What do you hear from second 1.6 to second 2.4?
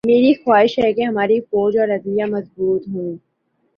اور عدلیہ